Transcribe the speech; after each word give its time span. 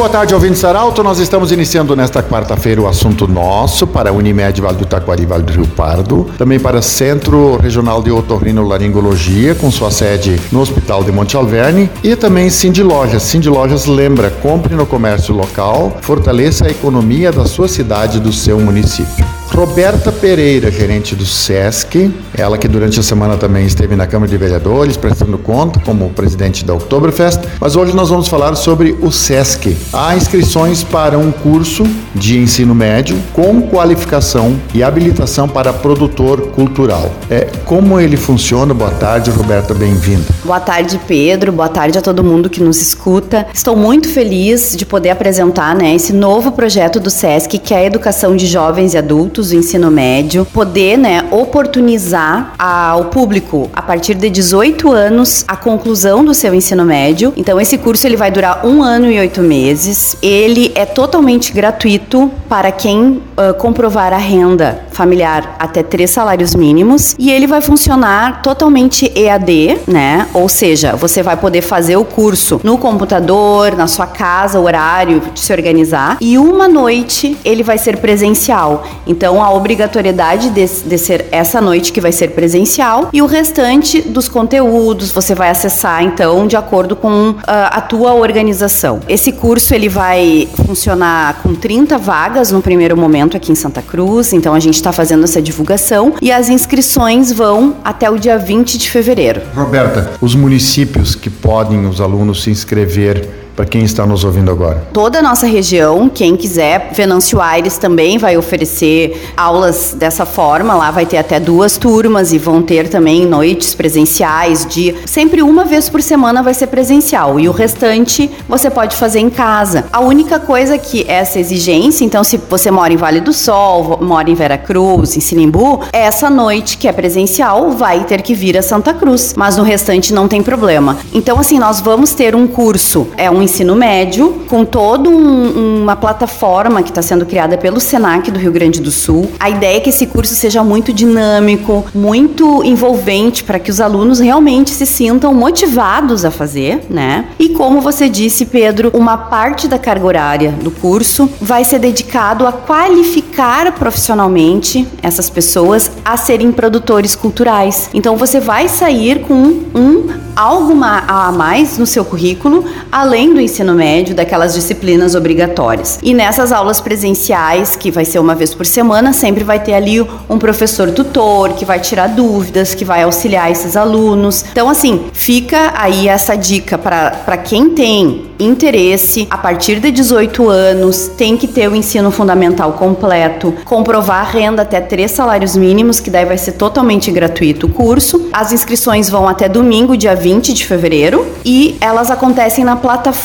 Boa 0.00 0.08
tarde, 0.08 0.34
ouvintes 0.34 0.64
Arauto. 0.64 1.02
Nós 1.02 1.18
estamos 1.18 1.52
iniciando 1.52 1.94
nesta 1.94 2.22
quarta-feira 2.22 2.80
o 2.80 2.88
assunto 2.88 3.28
nosso 3.28 3.86
para 3.86 4.10
Unimed 4.10 4.58
Vale 4.58 4.78
do 4.78 4.86
Taquari 4.86 5.26
Vale 5.26 5.42
do 5.42 5.52
Rio 5.52 5.66
Pardo, 5.66 6.26
também 6.38 6.58
para 6.58 6.80
Centro 6.80 7.58
Regional 7.58 8.02
de 8.02 8.10
Otorrinolaringologia, 8.10 9.54
com 9.54 9.70
sua 9.70 9.90
sede 9.90 10.40
no 10.50 10.60
Hospital 10.62 11.04
de 11.04 11.12
Monte 11.12 11.36
Alverne, 11.36 11.90
e 12.02 12.16
também 12.16 12.48
Cindy 12.48 12.82
Lojas. 12.82 13.24
Cindy 13.24 13.50
Lojas 13.50 13.84
lembra, 13.84 14.30
compre 14.30 14.74
no 14.74 14.86
comércio 14.86 15.34
local, 15.34 15.98
fortaleça 16.00 16.66
a 16.66 16.70
economia 16.70 17.30
da 17.30 17.44
sua 17.44 17.68
cidade 17.68 18.16
e 18.16 18.20
do 18.20 18.32
seu 18.32 18.58
município. 18.58 19.39
Roberta 19.52 20.12
Pereira, 20.12 20.70
gerente 20.70 21.16
do 21.16 21.26
SESC, 21.26 22.10
ela 22.38 22.56
que 22.56 22.68
durante 22.68 23.00
a 23.00 23.02
semana 23.02 23.36
também 23.36 23.66
esteve 23.66 23.96
na 23.96 24.06
Câmara 24.06 24.30
de 24.30 24.36
Vereadores, 24.36 24.96
prestando 24.96 25.36
conta 25.36 25.80
como 25.80 26.08
presidente 26.10 26.64
da 26.64 26.72
Oktoberfest, 26.72 27.40
mas 27.60 27.74
hoje 27.74 27.94
nós 27.94 28.08
vamos 28.08 28.28
falar 28.28 28.54
sobre 28.54 28.96
o 29.02 29.10
SESC. 29.10 29.76
Há 29.92 30.16
inscrições 30.16 30.84
para 30.84 31.18
um 31.18 31.32
curso 31.32 31.84
de 32.14 32.38
ensino 32.38 32.74
médio 32.74 33.18
com 33.32 33.60
qualificação 33.62 34.56
e 34.72 34.84
habilitação 34.84 35.48
para 35.48 35.72
produtor 35.72 36.52
cultural. 36.52 37.10
É, 37.28 37.48
como 37.64 37.98
ele 37.98 38.16
funciona? 38.16 38.72
Boa 38.72 38.92
tarde, 38.92 39.30
Roberta, 39.30 39.74
bem-vinda. 39.74 40.26
Boa 40.44 40.60
tarde, 40.60 40.98
Pedro. 41.08 41.50
Boa 41.50 41.68
tarde 41.68 41.98
a 41.98 42.02
todo 42.02 42.22
mundo 42.22 42.48
que 42.48 42.62
nos 42.62 42.80
escuta. 42.80 43.46
Estou 43.52 43.74
muito 43.74 44.08
feliz 44.08 44.76
de 44.76 44.86
poder 44.86 45.10
apresentar 45.10 45.74
né, 45.74 45.94
esse 45.94 46.12
novo 46.12 46.52
projeto 46.52 47.00
do 47.00 47.10
SESC, 47.10 47.58
que 47.58 47.74
é 47.74 47.78
a 47.78 47.84
educação 47.84 48.36
de 48.36 48.46
jovens 48.46 48.94
e 48.94 48.98
adultos 48.98 49.39
do 49.48 49.56
ensino 49.56 49.90
médio, 49.90 50.44
poder 50.44 50.96
né, 50.96 51.26
oportunizar 51.30 52.54
ao 52.58 53.06
público 53.06 53.70
a 53.72 53.82
partir 53.82 54.14
de 54.14 54.28
18 54.28 54.90
anos 54.92 55.44
a 55.48 55.56
conclusão 55.56 56.24
do 56.24 56.34
seu 56.34 56.54
ensino 56.54 56.84
médio. 56.84 57.32
Então 57.36 57.60
esse 57.60 57.78
curso 57.78 58.06
ele 58.06 58.16
vai 58.16 58.30
durar 58.30 58.66
um 58.66 58.82
ano 58.82 59.10
e 59.10 59.18
oito 59.18 59.40
meses. 59.40 60.16
Ele 60.22 60.72
é 60.74 60.84
totalmente 60.84 61.52
gratuito 61.52 62.30
para 62.48 62.70
quem 62.70 63.22
uh, 63.36 63.54
comprovar 63.58 64.12
a 64.12 64.18
renda 64.18 64.84
familiar 65.00 65.56
até 65.58 65.82
três 65.82 66.10
salários 66.10 66.54
mínimos 66.54 67.16
e 67.18 67.30
ele 67.30 67.46
vai 67.46 67.62
funcionar 67.62 68.42
totalmente 68.42 69.10
EAD, 69.16 69.78
né? 69.86 70.26
Ou 70.34 70.46
seja, 70.46 70.94
você 70.94 71.22
vai 71.22 71.38
poder 71.38 71.62
fazer 71.62 71.96
o 71.96 72.04
curso 72.04 72.60
no 72.62 72.76
computador, 72.76 73.74
na 73.74 73.86
sua 73.86 74.06
casa, 74.06 74.60
horário 74.60 75.22
de 75.32 75.40
se 75.40 75.54
organizar 75.54 76.18
e 76.20 76.36
uma 76.36 76.68
noite 76.68 77.34
ele 77.42 77.62
vai 77.62 77.78
ser 77.78 77.96
presencial. 77.96 78.86
Então 79.06 79.42
a 79.42 79.50
obrigatoriedade 79.50 80.50
de, 80.50 80.66
de 80.66 80.98
ser 80.98 81.26
essa 81.32 81.62
noite 81.62 81.94
que 81.94 82.00
vai 82.00 82.12
ser 82.12 82.28
presencial 82.32 83.08
e 83.10 83.22
o 83.22 83.26
restante 83.26 84.02
dos 84.02 84.28
conteúdos 84.28 85.10
você 85.12 85.34
vai 85.34 85.48
acessar 85.48 86.02
então 86.02 86.46
de 86.46 86.56
acordo 86.56 86.94
com 86.94 87.30
uh, 87.30 87.36
a 87.46 87.80
tua 87.80 88.12
organização. 88.12 89.00
Esse 89.08 89.32
curso 89.32 89.74
ele 89.74 89.88
vai 89.88 90.46
funcionar 90.66 91.40
com 91.42 91.54
30 91.54 91.96
vagas 91.96 92.52
no 92.52 92.60
primeiro 92.60 92.98
momento 92.98 93.34
aqui 93.34 93.50
em 93.50 93.54
Santa 93.54 93.80
Cruz, 93.80 94.34
então 94.34 94.52
a 94.52 94.60
gente 94.60 94.74
está 94.74 94.89
fazendo 94.92 95.24
essa 95.24 95.40
divulgação 95.40 96.14
e 96.20 96.30
as 96.30 96.48
inscrições 96.48 97.32
vão 97.32 97.76
até 97.84 98.10
o 98.10 98.18
dia 98.18 98.38
20 98.38 98.78
de 98.78 98.90
fevereiro. 98.90 99.42
Roberta, 99.54 100.12
os 100.20 100.34
municípios 100.34 101.14
que 101.14 101.30
podem 101.30 101.86
os 101.86 102.00
alunos 102.00 102.42
se 102.42 102.50
inscrever 102.50 103.39
para 103.54 103.64
quem 103.64 103.82
está 103.82 104.06
nos 104.06 104.24
ouvindo 104.24 104.50
agora? 104.50 104.82
Toda 104.92 105.18
a 105.18 105.22
nossa 105.22 105.46
região, 105.46 106.08
quem 106.08 106.36
quiser, 106.36 106.90
Venâncio 106.92 107.40
Aires 107.40 107.78
também 107.78 108.18
vai 108.18 108.36
oferecer 108.36 109.30
aulas 109.36 109.94
dessa 109.96 110.24
forma, 110.24 110.74
lá 110.74 110.90
vai 110.90 111.06
ter 111.06 111.18
até 111.18 111.38
duas 111.38 111.76
turmas 111.76 112.32
e 112.32 112.38
vão 112.38 112.62
ter 112.62 112.88
também 112.88 113.26
noites 113.26 113.74
presenciais, 113.74 114.66
de 114.66 114.94
sempre 115.06 115.42
uma 115.42 115.64
vez 115.64 115.88
por 115.88 116.02
semana 116.02 116.42
vai 116.42 116.54
ser 116.54 116.68
presencial 116.68 117.38
e 117.38 117.48
o 117.48 117.52
restante 117.52 118.30
você 118.48 118.70
pode 118.70 118.96
fazer 118.96 119.20
em 119.20 119.30
casa. 119.30 119.84
A 119.92 120.00
única 120.00 120.38
coisa 120.38 120.78
que 120.78 121.04
essa 121.08 121.38
exigência, 121.38 122.04
então 122.04 122.24
se 122.24 122.36
você 122.36 122.70
mora 122.70 122.92
em 122.92 122.96
Vale 122.96 123.20
do 123.20 123.32
Sol, 123.32 123.98
mora 124.00 124.30
em 124.30 124.34
Vera 124.34 124.58
Cruz, 124.58 125.16
em 125.16 125.20
Sinimbu, 125.20 125.80
essa 125.92 126.30
noite 126.30 126.78
que 126.78 126.88
é 126.88 126.92
presencial 126.92 127.72
vai 127.72 128.04
ter 128.04 128.22
que 128.22 128.34
vir 128.34 128.56
a 128.56 128.62
Santa 128.62 128.94
Cruz, 128.94 129.34
mas 129.36 129.56
no 129.56 129.62
restante 129.62 130.12
não 130.12 130.28
tem 130.28 130.42
problema. 130.42 130.96
Então 131.12 131.38
assim, 131.38 131.58
nós 131.58 131.80
vamos 131.80 132.14
ter 132.14 132.34
um 132.34 132.46
curso, 132.46 133.08
é 133.16 133.30
um 133.30 133.39
ensino 133.42 133.74
médio, 133.74 134.42
com 134.48 134.64
toda 134.64 135.08
um, 135.08 135.82
uma 135.82 135.96
plataforma 135.96 136.82
que 136.82 136.90
está 136.90 137.02
sendo 137.02 137.26
criada 137.26 137.56
pelo 137.56 137.80
SENAC 137.80 138.30
do 138.30 138.38
Rio 138.38 138.52
Grande 138.52 138.80
do 138.80 138.90
Sul. 138.90 139.30
A 139.38 139.50
ideia 139.50 139.76
é 139.76 139.80
que 139.80 139.90
esse 139.90 140.06
curso 140.06 140.34
seja 140.34 140.62
muito 140.62 140.92
dinâmico, 140.92 141.84
muito 141.94 142.62
envolvente, 142.64 143.44
para 143.44 143.58
que 143.58 143.70
os 143.70 143.80
alunos 143.80 144.18
realmente 144.18 144.70
se 144.70 144.86
sintam 144.86 145.32
motivados 145.34 146.24
a 146.24 146.30
fazer, 146.30 146.84
né? 146.88 147.26
E 147.38 147.50
como 147.50 147.80
você 147.80 148.08
disse, 148.08 148.46
Pedro, 148.46 148.90
uma 148.94 149.16
parte 149.16 149.68
da 149.68 149.78
carga 149.78 150.06
horária 150.06 150.50
do 150.62 150.70
curso 150.70 151.28
vai 151.40 151.64
ser 151.64 151.78
dedicado 151.78 152.46
a 152.46 152.52
qualificar 152.52 153.72
profissionalmente 153.72 154.86
essas 155.02 155.30
pessoas 155.30 155.90
a 156.04 156.16
serem 156.16 156.52
produtores 156.52 157.14
culturais. 157.14 157.90
Então 157.94 158.16
você 158.16 158.40
vai 158.40 158.68
sair 158.68 159.20
com 159.22 159.34
um 159.74 160.08
algo 160.34 160.72
a 160.82 161.30
mais 161.32 161.76
no 161.76 161.86
seu 161.86 162.04
currículo, 162.04 162.64
além 162.90 163.29
do 163.34 163.40
ensino 163.40 163.74
médio, 163.74 164.14
daquelas 164.14 164.54
disciplinas 164.54 165.14
obrigatórias. 165.14 165.98
E 166.02 166.12
nessas 166.12 166.52
aulas 166.52 166.80
presenciais, 166.80 167.76
que 167.76 167.90
vai 167.90 168.04
ser 168.04 168.18
uma 168.18 168.34
vez 168.34 168.54
por 168.54 168.66
semana, 168.66 169.12
sempre 169.12 169.44
vai 169.44 169.60
ter 169.60 169.74
ali 169.74 170.00
um 170.28 170.38
professor 170.38 170.90
tutor 170.90 171.54
que 171.54 171.64
vai 171.64 171.78
tirar 171.78 172.08
dúvidas, 172.08 172.74
que 172.74 172.84
vai 172.84 173.02
auxiliar 173.02 173.50
esses 173.50 173.76
alunos. 173.76 174.44
Então, 174.50 174.68
assim, 174.68 175.06
fica 175.12 175.72
aí 175.76 176.08
essa 176.08 176.36
dica 176.36 176.76
para 176.78 177.36
quem 177.36 177.70
tem 177.70 178.30
interesse, 178.38 179.28
a 179.30 179.36
partir 179.36 179.80
de 179.80 179.90
18 179.90 180.48
anos, 180.48 181.08
tem 181.08 181.36
que 181.36 181.46
ter 181.46 181.68
o 181.68 181.76
ensino 181.76 182.10
fundamental 182.10 182.72
completo, 182.72 183.54
comprovar 183.66 184.20
a 184.20 184.30
renda 184.30 184.62
até 184.62 184.80
três 184.80 185.10
salários 185.10 185.54
mínimos, 185.54 186.00
que 186.00 186.08
daí 186.08 186.24
vai 186.24 186.38
ser 186.38 186.52
totalmente 186.52 187.10
gratuito 187.10 187.66
o 187.66 187.68
curso. 187.68 188.28
As 188.32 188.50
inscrições 188.50 189.10
vão 189.10 189.28
até 189.28 189.48
domingo, 189.48 189.94
dia 189.94 190.14
20 190.14 190.54
de 190.54 190.64
fevereiro, 190.64 191.26
e 191.44 191.76
elas 191.80 192.10
acontecem 192.10 192.64
na 192.64 192.76
plataforma 192.76 193.19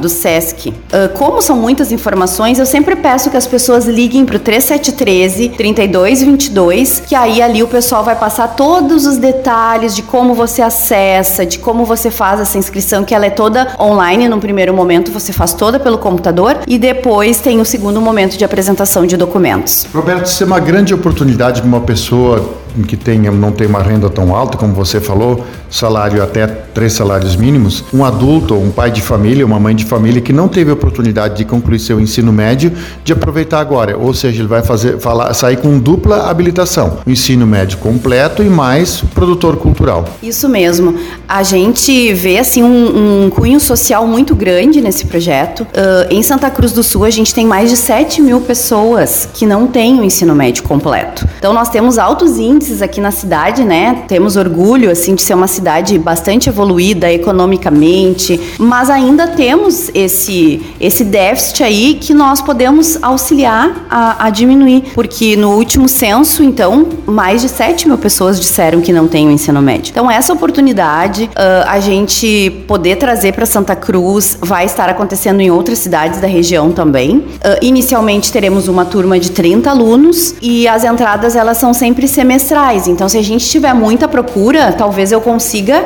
do 0.00 0.08
SESC. 0.08 0.68
Uh, 0.68 1.08
como 1.14 1.40
são 1.40 1.56
muitas 1.56 1.92
informações, 1.92 2.58
eu 2.58 2.66
sempre 2.66 2.96
peço 2.96 3.30
que 3.30 3.36
as 3.36 3.46
pessoas 3.46 3.86
liguem 3.86 4.24
para 4.24 4.36
o 4.36 4.38
3713 4.38 5.50
3222, 5.50 7.02
que 7.06 7.14
aí 7.14 7.40
ali 7.40 7.62
o 7.62 7.68
pessoal 7.68 8.02
vai 8.02 8.16
passar 8.16 8.48
todos 8.48 9.06
os 9.06 9.16
detalhes 9.16 9.94
de 9.94 10.02
como 10.02 10.34
você 10.34 10.62
acessa, 10.62 11.46
de 11.46 11.58
como 11.58 11.84
você 11.84 12.10
faz 12.10 12.40
essa 12.40 12.58
inscrição, 12.58 13.04
que 13.04 13.14
ela 13.14 13.26
é 13.26 13.30
toda 13.30 13.74
online 13.78 14.28
no 14.28 14.38
primeiro 14.38 14.74
momento, 14.74 15.12
você 15.12 15.32
faz 15.32 15.52
toda 15.52 15.78
pelo 15.78 15.98
computador 15.98 16.58
e 16.66 16.78
depois 16.78 17.40
tem 17.40 17.60
o 17.60 17.64
segundo 17.64 18.00
momento 18.00 18.36
de 18.36 18.44
apresentação 18.44 19.06
de 19.06 19.16
documentos. 19.16 19.86
Roberto, 19.94 20.26
isso 20.26 20.42
é 20.42 20.46
uma 20.46 20.60
grande 20.60 20.94
oportunidade 20.94 21.60
para 21.60 21.68
uma 21.68 21.80
pessoa 21.80 22.58
que 22.82 22.96
tenha, 22.96 23.30
não 23.30 23.52
tem 23.52 23.66
uma 23.66 23.82
renda 23.82 24.08
tão 24.10 24.34
alta, 24.34 24.56
como 24.56 24.74
você 24.74 25.00
falou, 25.00 25.44
salário 25.70 26.22
até 26.22 26.46
três 26.46 26.92
salários 26.92 27.36
mínimos, 27.36 27.84
um 27.92 28.04
adulto, 28.04 28.54
um 28.54 28.70
pai 28.70 28.90
de 28.90 29.02
família, 29.02 29.44
uma 29.44 29.58
mãe 29.58 29.74
de 29.74 29.84
família 29.84 30.20
que 30.20 30.32
não 30.32 30.48
teve 30.48 30.70
oportunidade 30.70 31.36
de 31.36 31.44
concluir 31.44 31.78
seu 31.78 32.00
ensino 32.00 32.32
médio, 32.32 32.72
de 33.04 33.12
aproveitar 33.12 33.60
agora. 33.60 33.96
Ou 33.96 34.14
seja, 34.14 34.40
ele 34.40 34.48
vai 34.48 34.62
fazer, 34.62 34.98
falar, 34.98 35.32
sair 35.34 35.56
com 35.56 35.78
dupla 35.78 36.28
habilitação, 36.28 36.98
o 37.06 37.10
ensino 37.10 37.46
médio 37.46 37.78
completo 37.78 38.42
e 38.42 38.48
mais 38.48 39.00
produtor 39.14 39.56
cultural. 39.56 40.04
Isso 40.22 40.48
mesmo. 40.48 40.94
A 41.28 41.42
gente 41.42 42.12
vê 42.14 42.38
assim 42.38 42.62
um, 42.62 43.24
um 43.24 43.30
cunho 43.30 43.60
social 43.60 44.06
muito 44.06 44.34
grande 44.34 44.80
nesse 44.80 45.06
projeto. 45.06 45.62
Uh, 45.62 46.12
em 46.12 46.22
Santa 46.22 46.50
Cruz 46.50 46.72
do 46.72 46.82
Sul, 46.82 47.04
a 47.04 47.10
gente 47.10 47.34
tem 47.34 47.46
mais 47.46 47.70
de 47.70 47.76
7 47.76 48.20
mil 48.22 48.40
pessoas 48.40 49.28
que 49.32 49.46
não 49.46 49.66
têm 49.66 49.98
o 50.00 50.04
ensino 50.04 50.34
médio 50.34 50.62
completo. 50.62 51.26
Então, 51.38 51.52
nós 51.52 51.68
temos 51.68 51.98
altos 51.98 52.38
índices 52.38 52.67
aqui 52.82 53.00
na 53.00 53.10
cidade, 53.10 53.64
né? 53.64 54.04
Temos 54.06 54.36
orgulho 54.36 54.90
assim 54.90 55.14
de 55.14 55.22
ser 55.22 55.34
uma 55.34 55.48
cidade 55.48 55.98
bastante 55.98 56.48
evoluída 56.48 57.10
economicamente, 57.12 58.40
mas 58.58 58.90
ainda 58.90 59.28
temos 59.28 59.90
esse 59.94 60.60
esse 60.80 61.04
déficit 61.04 61.62
aí 61.62 61.94
que 61.94 62.14
nós 62.14 62.40
podemos 62.40 62.98
auxiliar 63.02 63.86
a, 63.90 64.26
a 64.26 64.30
diminuir, 64.30 64.84
porque 64.94 65.36
no 65.36 65.54
último 65.54 65.88
censo, 65.88 66.42
então, 66.42 66.86
mais 67.06 67.42
de 67.42 67.48
7 67.48 67.88
mil 67.88 67.98
pessoas 67.98 68.40
disseram 68.40 68.80
que 68.80 68.92
não 68.92 69.08
têm 69.08 69.28
o 69.28 69.30
ensino 69.30 69.60
médio. 69.60 69.90
Então, 69.90 70.10
essa 70.10 70.32
oportunidade, 70.32 71.24
uh, 71.24 71.68
a 71.68 71.80
gente 71.80 72.64
poder 72.66 72.96
trazer 72.96 73.32
para 73.32 73.46
Santa 73.46 73.74
Cruz, 73.74 74.38
vai 74.40 74.64
estar 74.64 74.88
acontecendo 74.88 75.40
em 75.40 75.50
outras 75.50 75.78
cidades 75.78 76.20
da 76.20 76.26
região 76.26 76.72
também. 76.72 77.18
Uh, 77.18 77.24
inicialmente 77.62 78.32
teremos 78.32 78.68
uma 78.68 78.84
turma 78.84 79.18
de 79.18 79.30
30 79.30 79.70
alunos 79.70 80.34
e 80.40 80.68
as 80.68 80.84
entradas 80.84 81.36
elas 81.36 81.58
são 81.58 81.72
sempre 81.74 82.06
semestrais. 82.06 82.57
Então, 82.86 83.08
se 83.08 83.16
a 83.18 83.22
gente 83.22 83.48
tiver 83.48 83.72
muita 83.74 84.08
procura, 84.08 84.72
talvez 84.72 85.12
eu 85.12 85.20
consiga 85.20 85.84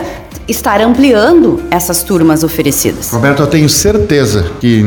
estar 0.53 0.81
ampliando 0.81 1.61
essas 1.71 2.03
turmas 2.03 2.45
oferecidas. 2.45 3.11
Roberto, 3.11 3.43
eu 3.43 3.47
tenho 3.47 3.69
certeza 3.69 4.47
que 4.61 4.83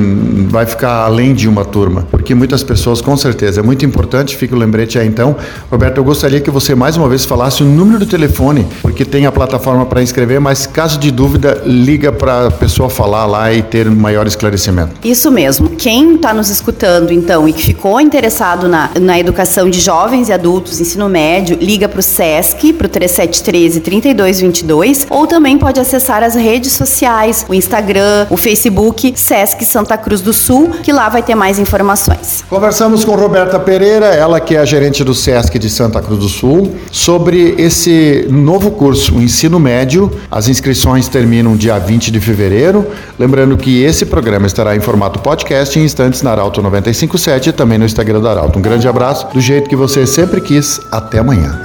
vai 0.49 0.65
ficar 0.65 1.03
além 1.05 1.33
de 1.33 1.49
uma 1.49 1.65
turma, 1.65 2.07
porque 2.09 2.33
muitas 2.33 2.63
pessoas, 2.63 3.01
com 3.01 3.17
certeza, 3.17 3.59
é 3.59 3.63
muito 3.63 3.85
importante, 3.85 4.35
fica 4.37 4.55
o 4.55 4.57
lembrete 4.57 4.97
aí 4.97 5.07
então. 5.07 5.35
Roberto, 5.69 5.97
eu 5.97 6.03
gostaria 6.03 6.39
que 6.39 6.49
você 6.49 6.73
mais 6.73 6.95
uma 6.95 7.09
vez 7.09 7.25
falasse 7.25 7.63
o 7.63 7.65
número 7.65 7.99
do 7.99 8.05
telefone, 8.05 8.65
porque 8.81 9.03
tem 9.03 9.25
a 9.25 9.31
plataforma 9.31 9.85
para 9.85 10.01
inscrever, 10.01 10.39
mas 10.39 10.65
caso 10.65 10.97
de 10.97 11.11
dúvida, 11.11 11.61
liga 11.65 12.11
para 12.11 12.47
a 12.47 12.51
pessoa 12.51 12.89
falar 12.89 13.25
lá 13.25 13.51
e 13.51 13.61
ter 13.61 13.89
maior 13.89 14.27
esclarecimento. 14.27 14.93
Isso 15.03 15.31
mesmo. 15.31 15.69
Quem 15.69 16.15
está 16.15 16.33
nos 16.33 16.49
escutando, 16.49 17.11
então, 17.11 17.47
e 17.47 17.53
que 17.53 17.63
ficou 17.63 17.99
interessado 17.99 18.67
na, 18.67 18.91
na 18.99 19.19
educação 19.19 19.69
de 19.69 19.81
jovens 19.81 20.29
e 20.29 20.33
adultos, 20.33 20.79
ensino 20.79 21.09
médio, 21.09 21.57
liga 21.59 21.89
para 21.89 21.99
o 21.99 22.03
SESC, 22.03 22.73
para 22.73 22.85
o 22.85 22.89
3713 22.89 23.79
3222, 23.79 25.07
ou 25.09 25.27
também 25.27 25.54
pode 25.57 25.79
acessar 25.79 26.23
as 26.23 26.35
redes 26.35 26.73
sociais, 26.73 27.45
o 27.47 27.53
Instagram, 27.53 28.27
o 28.29 28.37
Facebook, 28.37 29.13
SESC 29.15 29.65
Santa 29.65 29.97
Cruz 29.97 30.21
do 30.21 30.33
Sul, 30.33 30.71
que 30.83 30.91
lá 30.91 31.09
vai 31.09 31.23
ter 31.23 31.35
mais 31.35 31.59
informações. 31.59 32.43
Conversamos 32.49 33.03
com 33.03 33.15
Roberta 33.15 33.59
Pereira, 33.59 34.07
ela 34.07 34.39
que 34.39 34.55
é 34.55 34.59
a 34.59 34.65
gerente 34.65 35.03
do 35.03 35.13
SESC 35.13 35.57
de 35.57 35.69
Santa 35.69 36.01
Cruz 36.01 36.19
do 36.19 36.29
Sul, 36.29 36.75
sobre 36.91 37.55
esse 37.57 38.27
novo 38.29 38.71
curso, 38.71 39.15
o 39.15 39.21
ensino 39.21 39.59
médio. 39.59 40.11
As 40.29 40.47
inscrições 40.47 41.07
terminam 41.07 41.55
dia 41.55 41.77
20 41.77 42.11
de 42.11 42.19
fevereiro. 42.19 42.87
Lembrando 43.17 43.57
que 43.57 43.83
esse 43.83 44.05
programa 44.05 44.47
estará 44.47 44.75
em 44.75 44.79
formato 44.79 45.19
podcast 45.19 45.77
em 45.79 45.83
instantes 45.83 46.21
na 46.21 46.31
Arauto 46.31 46.61
957 46.61 47.49
e 47.49 47.53
também 47.53 47.77
no 47.77 47.85
Instagram 47.85 48.21
da 48.21 48.31
Arauto. 48.31 48.59
Um 48.59 48.61
grande 48.61 48.87
abraço, 48.87 49.27
do 49.33 49.39
jeito 49.39 49.69
que 49.69 49.75
você 49.75 50.05
sempre 50.05 50.41
quis. 50.41 50.79
Até 50.91 51.19
amanhã. 51.19 51.59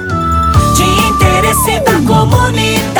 De 0.76 0.82
interesse 0.82 1.81
da 1.81 1.92
comunidade, 2.06 3.00